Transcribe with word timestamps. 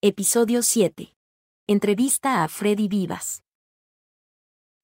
Episodio 0.00 0.62
7. 0.62 1.12
Entrevista 1.66 2.44
a 2.44 2.48
Freddy 2.48 2.86
Vivas. 2.86 3.42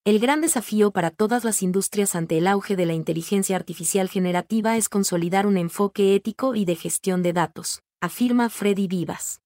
El 0.04 0.18
gran 0.18 0.40
desafío 0.40 0.90
para 0.90 1.12
todas 1.12 1.44
las 1.44 1.62
industrias 1.62 2.16
ante 2.16 2.36
el 2.38 2.48
auge 2.48 2.74
de 2.74 2.84
la 2.84 2.94
inteligencia 2.94 3.54
artificial 3.54 4.08
generativa 4.08 4.76
es 4.76 4.88
consolidar 4.88 5.46
un 5.46 5.56
enfoque 5.56 6.16
ético 6.16 6.56
y 6.56 6.64
de 6.64 6.74
gestión 6.74 7.22
de 7.22 7.32
datos, 7.32 7.84
afirma 8.00 8.50
Freddy 8.50 8.88
Vivas. 8.88 9.40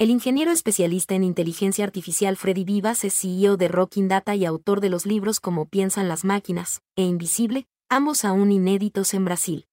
El 0.00 0.10
ingeniero 0.10 0.50
especialista 0.50 1.14
en 1.14 1.22
inteligencia 1.22 1.84
artificial 1.84 2.36
Freddy 2.36 2.64
Vivas 2.64 3.04
es 3.04 3.14
CEO 3.14 3.56
de 3.56 3.68
Rocking 3.68 4.08
Data 4.08 4.34
y 4.34 4.44
autor 4.44 4.80
de 4.80 4.90
los 4.90 5.06
libros 5.06 5.38
como 5.38 5.68
Piensan 5.68 6.08
las 6.08 6.24
máquinas 6.24 6.82
e 6.96 7.04
Invisible, 7.04 7.68
ambos 7.88 8.24
aún 8.24 8.50
inéditos 8.50 9.14
en 9.14 9.26
Brasil. 9.26 9.66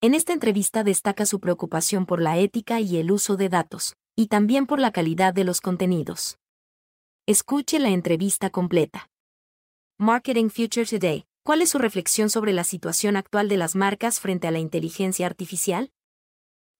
En 0.00 0.14
esta 0.14 0.32
entrevista 0.32 0.84
destaca 0.84 1.26
su 1.26 1.40
preocupación 1.40 2.06
por 2.06 2.20
la 2.20 2.38
ética 2.38 2.78
y 2.80 2.98
el 2.98 3.10
uso 3.10 3.36
de 3.36 3.48
datos, 3.48 3.94
y 4.14 4.28
también 4.28 4.64
por 4.64 4.78
la 4.78 4.92
calidad 4.92 5.34
de 5.34 5.42
los 5.42 5.60
contenidos. 5.60 6.38
Escuche 7.26 7.80
la 7.80 7.88
entrevista 7.88 8.50
completa. 8.50 9.10
Marketing 9.98 10.50
Future 10.50 10.86
Today. 10.86 11.24
¿Cuál 11.44 11.62
es 11.62 11.70
su 11.70 11.78
reflexión 11.78 12.30
sobre 12.30 12.52
la 12.52 12.62
situación 12.62 13.16
actual 13.16 13.48
de 13.48 13.56
las 13.56 13.74
marcas 13.74 14.20
frente 14.20 14.46
a 14.46 14.52
la 14.52 14.60
inteligencia 14.60 15.26
artificial? 15.26 15.90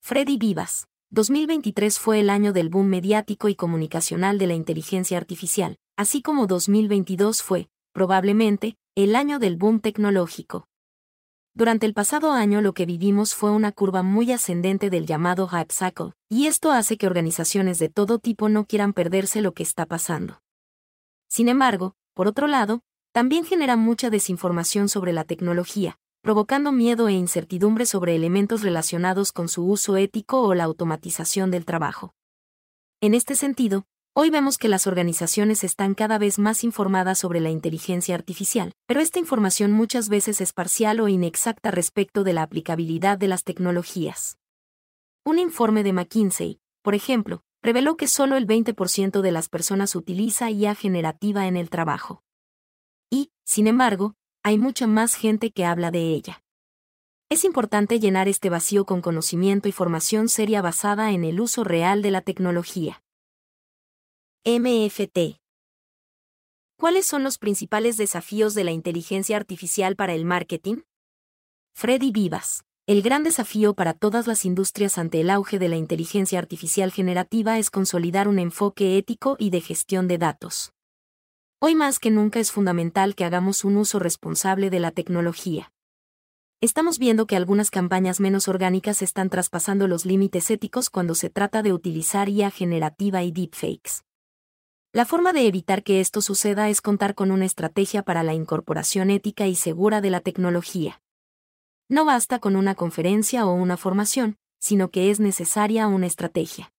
Freddy 0.00 0.38
Vivas. 0.38 0.86
2023 1.10 1.98
fue 1.98 2.20
el 2.20 2.30
año 2.30 2.52
del 2.52 2.68
boom 2.68 2.86
mediático 2.86 3.48
y 3.48 3.56
comunicacional 3.56 4.38
de 4.38 4.46
la 4.46 4.54
inteligencia 4.54 5.16
artificial, 5.16 5.76
así 5.96 6.22
como 6.22 6.46
2022 6.46 7.42
fue, 7.42 7.68
probablemente, 7.92 8.76
el 8.94 9.16
año 9.16 9.40
del 9.40 9.56
boom 9.56 9.80
tecnológico. 9.80 10.67
Durante 11.58 11.86
el 11.86 11.92
pasado 11.92 12.30
año 12.30 12.60
lo 12.60 12.72
que 12.72 12.86
vivimos 12.86 13.34
fue 13.34 13.50
una 13.50 13.72
curva 13.72 14.04
muy 14.04 14.30
ascendente 14.30 14.90
del 14.90 15.06
llamado 15.06 15.48
hype 15.48 15.74
cycle, 15.74 16.12
y 16.28 16.46
esto 16.46 16.70
hace 16.70 16.96
que 16.96 17.08
organizaciones 17.08 17.80
de 17.80 17.88
todo 17.88 18.20
tipo 18.20 18.48
no 18.48 18.64
quieran 18.64 18.92
perderse 18.92 19.40
lo 19.40 19.54
que 19.54 19.64
está 19.64 19.84
pasando. 19.84 20.40
Sin 21.26 21.48
embargo, 21.48 21.96
por 22.14 22.28
otro 22.28 22.46
lado, 22.46 22.82
también 23.10 23.44
genera 23.44 23.74
mucha 23.74 24.08
desinformación 24.08 24.88
sobre 24.88 25.12
la 25.12 25.24
tecnología, 25.24 25.98
provocando 26.22 26.70
miedo 26.70 27.08
e 27.08 27.14
incertidumbre 27.14 27.86
sobre 27.86 28.14
elementos 28.14 28.62
relacionados 28.62 29.32
con 29.32 29.48
su 29.48 29.66
uso 29.66 29.96
ético 29.96 30.42
o 30.42 30.54
la 30.54 30.62
automatización 30.62 31.50
del 31.50 31.64
trabajo. 31.64 32.14
En 33.00 33.14
este 33.14 33.34
sentido, 33.34 33.84
hoy 34.20 34.30
vemos 34.30 34.58
que 34.58 34.66
las 34.66 34.88
organizaciones 34.88 35.62
están 35.62 35.94
cada 35.94 36.18
vez 36.18 36.40
más 36.40 36.64
informadas 36.64 37.20
sobre 37.20 37.38
la 37.38 37.50
inteligencia 37.50 38.16
artificial, 38.16 38.72
pero 38.84 39.00
esta 39.00 39.20
información 39.20 39.70
muchas 39.70 40.08
veces 40.08 40.40
es 40.40 40.52
parcial 40.52 40.98
o 40.98 41.06
inexacta 41.06 41.70
respecto 41.70 42.24
de 42.24 42.32
la 42.32 42.42
aplicabilidad 42.42 43.16
de 43.16 43.28
las 43.28 43.44
tecnologías. 43.44 44.36
Un 45.24 45.38
informe 45.38 45.84
de 45.84 45.92
McKinsey, 45.92 46.58
por 46.82 46.96
ejemplo, 46.96 47.44
reveló 47.62 47.96
que 47.96 48.08
solo 48.08 48.36
el 48.36 48.44
20% 48.48 49.20
de 49.20 49.30
las 49.30 49.48
personas 49.48 49.94
utiliza 49.94 50.50
IA 50.50 50.74
generativa 50.74 51.46
en 51.46 51.56
el 51.56 51.70
trabajo. 51.70 52.24
Y, 53.10 53.30
sin 53.44 53.68
embargo, 53.68 54.16
hay 54.42 54.58
mucha 54.58 54.88
más 54.88 55.14
gente 55.14 55.52
que 55.52 55.64
habla 55.64 55.92
de 55.92 56.12
ella. 56.12 56.42
Es 57.28 57.44
importante 57.44 58.00
llenar 58.00 58.26
este 58.26 58.50
vacío 58.50 58.84
con 58.84 59.00
conocimiento 59.00 59.68
y 59.68 59.72
formación 59.72 60.28
seria 60.28 60.60
basada 60.60 61.12
en 61.12 61.22
el 61.22 61.40
uso 61.40 61.62
real 61.62 62.02
de 62.02 62.10
la 62.10 62.22
tecnología. 62.22 63.00
MFT. 64.44 65.40
¿Cuáles 66.78 67.06
son 67.06 67.24
los 67.24 67.38
principales 67.38 67.96
desafíos 67.96 68.54
de 68.54 68.64
la 68.64 68.70
inteligencia 68.70 69.36
artificial 69.36 69.96
para 69.96 70.14
el 70.14 70.24
marketing? 70.24 70.82
Freddy 71.74 72.12
Vivas. 72.12 72.64
El 72.86 73.02
gran 73.02 73.24
desafío 73.24 73.74
para 73.74 73.94
todas 73.94 74.26
las 74.26 74.44
industrias 74.44 74.96
ante 74.96 75.20
el 75.20 75.28
auge 75.28 75.58
de 75.58 75.68
la 75.68 75.76
inteligencia 75.76 76.38
artificial 76.38 76.92
generativa 76.92 77.58
es 77.58 77.70
consolidar 77.70 78.28
un 78.28 78.38
enfoque 78.38 78.96
ético 78.96 79.36
y 79.38 79.50
de 79.50 79.60
gestión 79.60 80.08
de 80.08 80.18
datos. 80.18 80.72
Hoy 81.60 81.74
más 81.74 81.98
que 81.98 82.10
nunca 82.10 82.38
es 82.38 82.52
fundamental 82.52 83.16
que 83.16 83.24
hagamos 83.24 83.64
un 83.64 83.76
uso 83.76 83.98
responsable 83.98 84.70
de 84.70 84.80
la 84.80 84.92
tecnología. 84.92 85.72
Estamos 86.62 86.98
viendo 86.98 87.26
que 87.26 87.36
algunas 87.36 87.70
campañas 87.70 88.20
menos 88.20 88.48
orgánicas 88.48 89.02
están 89.02 89.30
traspasando 89.30 89.88
los 89.88 90.06
límites 90.06 90.50
éticos 90.50 90.90
cuando 90.90 91.14
se 91.14 91.28
trata 91.28 91.62
de 91.62 91.72
utilizar 91.72 92.28
IA 92.28 92.50
generativa 92.50 93.22
y 93.24 93.32
deepfakes. 93.32 94.07
La 94.92 95.04
forma 95.04 95.34
de 95.34 95.46
evitar 95.46 95.82
que 95.82 96.00
esto 96.00 96.22
suceda 96.22 96.70
es 96.70 96.80
contar 96.80 97.14
con 97.14 97.30
una 97.30 97.44
estrategia 97.44 98.02
para 98.02 98.22
la 98.22 98.32
incorporación 98.32 99.10
ética 99.10 99.46
y 99.46 99.54
segura 99.54 100.00
de 100.00 100.08
la 100.08 100.20
tecnología. 100.20 101.02
No 101.90 102.06
basta 102.06 102.38
con 102.38 102.56
una 102.56 102.74
conferencia 102.74 103.46
o 103.46 103.52
una 103.52 103.76
formación, 103.76 104.38
sino 104.58 104.90
que 104.90 105.10
es 105.10 105.20
necesaria 105.20 105.86
una 105.88 106.06
estrategia. 106.06 106.72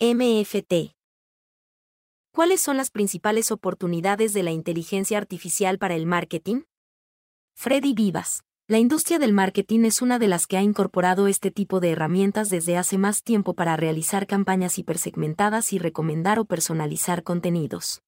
MFT 0.00 0.94
¿Cuáles 2.30 2.60
son 2.60 2.76
las 2.76 2.90
principales 2.90 3.50
oportunidades 3.50 4.32
de 4.34 4.42
la 4.42 4.50
inteligencia 4.50 5.16
artificial 5.16 5.78
para 5.78 5.96
el 5.96 6.06
marketing? 6.06 6.62
Freddy 7.56 7.94
Vivas. 7.94 8.44
La 8.70 8.78
industria 8.78 9.18
del 9.18 9.32
marketing 9.32 9.86
es 9.86 10.02
una 10.02 10.18
de 10.18 10.28
las 10.28 10.46
que 10.46 10.58
ha 10.58 10.62
incorporado 10.62 11.26
este 11.26 11.50
tipo 11.50 11.80
de 11.80 11.92
herramientas 11.92 12.50
desde 12.50 12.76
hace 12.76 12.98
más 12.98 13.22
tiempo 13.22 13.54
para 13.54 13.78
realizar 13.78 14.26
campañas 14.26 14.78
hipersegmentadas 14.78 15.72
y 15.72 15.78
recomendar 15.78 16.38
o 16.38 16.44
personalizar 16.44 17.22
contenidos. 17.22 18.02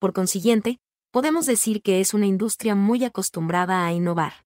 Por 0.00 0.12
consiguiente, 0.12 0.80
podemos 1.12 1.46
decir 1.46 1.80
que 1.80 2.00
es 2.00 2.12
una 2.12 2.26
industria 2.26 2.74
muy 2.74 3.04
acostumbrada 3.04 3.86
a 3.86 3.92
innovar. 3.92 4.44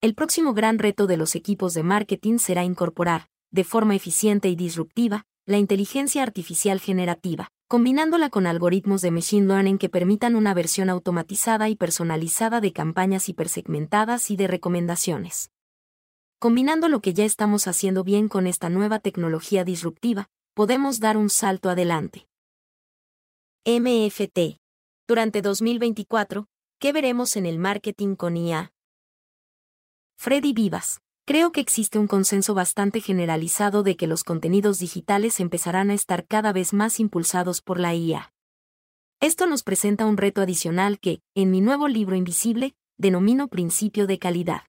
El 0.00 0.14
próximo 0.14 0.54
gran 0.54 0.78
reto 0.78 1.08
de 1.08 1.16
los 1.16 1.34
equipos 1.34 1.74
de 1.74 1.82
marketing 1.82 2.38
será 2.38 2.62
incorporar, 2.62 3.26
de 3.50 3.64
forma 3.64 3.96
eficiente 3.96 4.48
y 4.48 4.54
disruptiva, 4.54 5.24
la 5.44 5.58
inteligencia 5.58 6.22
artificial 6.22 6.78
generativa, 6.78 7.48
combinándola 7.68 8.30
con 8.30 8.46
algoritmos 8.46 9.02
de 9.02 9.10
Machine 9.10 9.46
Learning 9.46 9.78
que 9.78 9.88
permitan 9.88 10.36
una 10.36 10.54
versión 10.54 10.88
automatizada 10.88 11.68
y 11.68 11.74
personalizada 11.76 12.60
de 12.60 12.72
campañas 12.72 13.28
hipersegmentadas 13.28 14.30
y 14.30 14.36
de 14.36 14.46
recomendaciones. 14.46 15.50
Combinando 16.38 16.88
lo 16.88 17.00
que 17.00 17.12
ya 17.12 17.24
estamos 17.24 17.66
haciendo 17.66 18.04
bien 18.04 18.28
con 18.28 18.46
esta 18.46 18.68
nueva 18.68 19.00
tecnología 19.00 19.64
disruptiva, 19.64 20.28
podemos 20.54 21.00
dar 21.00 21.16
un 21.16 21.28
salto 21.28 21.70
adelante. 21.70 22.28
MFT. 23.64 24.60
Durante 25.08 25.42
2024, 25.42 26.46
¿qué 26.78 26.92
veremos 26.92 27.36
en 27.36 27.46
el 27.46 27.58
marketing 27.58 28.14
con 28.14 28.36
IA? 28.36 28.72
Freddy 30.18 30.52
Vivas. 30.52 31.00
Creo 31.26 31.50
que 31.50 31.60
existe 31.60 31.98
un 31.98 32.06
consenso 32.06 32.54
bastante 32.54 33.00
generalizado 33.00 33.82
de 33.82 33.96
que 33.96 34.06
los 34.06 34.22
contenidos 34.22 34.78
digitales 34.78 35.40
empezarán 35.40 35.90
a 35.90 35.94
estar 35.94 36.24
cada 36.24 36.52
vez 36.52 36.72
más 36.72 37.00
impulsados 37.00 37.62
por 37.62 37.80
la 37.80 37.96
IA. 37.96 38.32
Esto 39.20 39.48
nos 39.48 39.64
presenta 39.64 40.06
un 40.06 40.18
reto 40.18 40.40
adicional 40.40 41.00
que, 41.00 41.22
en 41.34 41.50
mi 41.50 41.60
nuevo 41.60 41.88
libro 41.88 42.14
Invisible, 42.14 42.76
denomino 42.96 43.48
principio 43.48 44.06
de 44.06 44.20
calidad. 44.20 44.62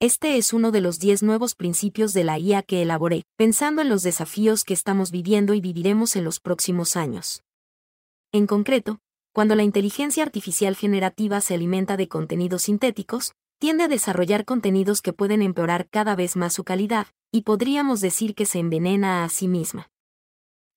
Este 0.00 0.38
es 0.38 0.54
uno 0.54 0.70
de 0.70 0.80
los 0.80 1.00
10 1.00 1.22
nuevos 1.22 1.54
principios 1.54 2.14
de 2.14 2.24
la 2.24 2.38
IA 2.38 2.62
que 2.62 2.80
elaboré, 2.80 3.24
pensando 3.36 3.82
en 3.82 3.90
los 3.90 4.02
desafíos 4.02 4.64
que 4.64 4.72
estamos 4.72 5.10
viviendo 5.10 5.52
y 5.52 5.60
viviremos 5.60 6.16
en 6.16 6.24
los 6.24 6.40
próximos 6.40 6.96
años. 6.96 7.42
En 8.32 8.46
concreto, 8.46 9.00
cuando 9.34 9.54
la 9.54 9.64
inteligencia 9.64 10.22
artificial 10.22 10.76
generativa 10.76 11.42
se 11.42 11.52
alimenta 11.52 11.98
de 11.98 12.08
contenidos 12.08 12.62
sintéticos, 12.62 13.34
tiende 13.58 13.84
a 13.84 13.88
desarrollar 13.88 14.44
contenidos 14.44 15.02
que 15.02 15.12
pueden 15.12 15.42
empeorar 15.42 15.88
cada 15.88 16.14
vez 16.14 16.36
más 16.36 16.52
su 16.54 16.64
calidad, 16.64 17.08
y 17.32 17.42
podríamos 17.42 18.00
decir 18.00 18.34
que 18.34 18.46
se 18.46 18.60
envenena 18.60 19.24
a 19.24 19.28
sí 19.28 19.48
misma. 19.48 19.90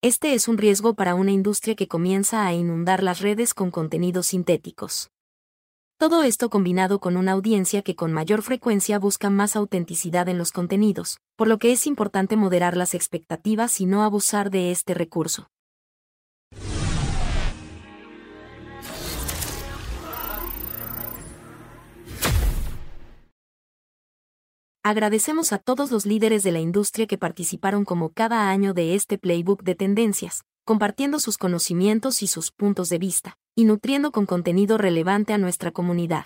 Este 0.01 0.33
es 0.33 0.47
un 0.47 0.57
riesgo 0.57 0.95
para 0.95 1.13
una 1.13 1.31
industria 1.31 1.75
que 1.75 1.87
comienza 1.87 2.43
a 2.43 2.53
inundar 2.53 3.03
las 3.03 3.19
redes 3.19 3.53
con 3.53 3.69
contenidos 3.69 4.27
sintéticos. 4.27 5.11
Todo 5.99 6.23
esto 6.23 6.49
combinado 6.49 6.99
con 6.99 7.15
una 7.15 7.33
audiencia 7.33 7.83
que 7.83 7.95
con 7.95 8.11
mayor 8.11 8.41
frecuencia 8.41 8.97
busca 8.97 9.29
más 9.29 9.55
autenticidad 9.55 10.27
en 10.29 10.39
los 10.39 10.51
contenidos, 10.51 11.19
por 11.35 11.47
lo 11.47 11.59
que 11.59 11.71
es 11.71 11.85
importante 11.85 12.35
moderar 12.35 12.75
las 12.75 12.95
expectativas 12.95 13.79
y 13.79 13.85
no 13.85 14.01
abusar 14.01 14.49
de 14.49 14.71
este 14.71 14.95
recurso. 14.95 15.50
Agradecemos 24.83 25.53
a 25.53 25.59
todos 25.59 25.91
los 25.91 26.07
líderes 26.07 26.41
de 26.41 26.51
la 26.51 26.59
industria 26.59 27.05
que 27.05 27.19
participaron 27.19 27.85
como 27.85 28.09
cada 28.09 28.49
año 28.49 28.73
de 28.73 28.95
este 28.95 29.19
playbook 29.19 29.61
de 29.61 29.75
tendencias, 29.75 30.41
compartiendo 30.65 31.19
sus 31.19 31.37
conocimientos 31.37 32.23
y 32.23 32.27
sus 32.27 32.51
puntos 32.51 32.89
de 32.89 32.97
vista, 32.97 33.37
y 33.55 33.65
nutriendo 33.65 34.11
con 34.11 34.25
contenido 34.25 34.79
relevante 34.79 35.33
a 35.33 35.37
nuestra 35.37 35.69
comunidad. 35.69 36.25